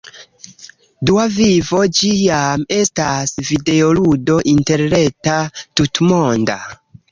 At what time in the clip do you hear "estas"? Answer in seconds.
2.77-3.35